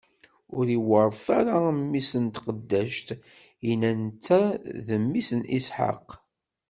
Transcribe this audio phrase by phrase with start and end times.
[0.57, 4.41] Ur iweṛṛet ara mmi-s n tqeddact-inna netta
[4.85, 5.21] d mmi
[5.57, 6.07] Isḥaq!